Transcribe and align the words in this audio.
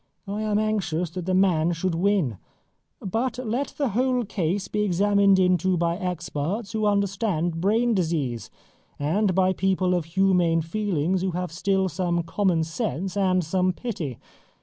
I 0.27 0.41
am 0.41 0.57
anxious 0.57 1.11
that 1.11 1.27
the 1.27 1.35
man 1.35 1.73
should 1.73 1.93
win. 1.93 2.39
But 3.01 3.37
let 3.37 3.67
the 3.77 3.89
whole 3.89 4.25
case 4.25 4.67
be 4.67 4.81
examined 4.81 5.37
into 5.37 5.77
by 5.77 5.95
experts 5.97 6.71
who 6.71 6.87
understand 6.87 7.61
brain 7.61 7.93
disease, 7.93 8.49
and 8.97 9.35
by 9.35 9.53
people 9.53 9.93
of 9.93 10.05
humane 10.05 10.61
feelings 10.61 11.21
who 11.21 11.29
have 11.33 11.51
still 11.51 11.87
some 11.87 12.23
common 12.23 12.63
sense 12.63 13.15
and 13.15 13.43
some 13.43 13.73
pity. 13.73 14.17